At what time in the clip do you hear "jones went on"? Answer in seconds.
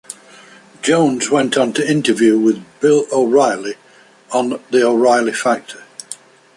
0.81-1.73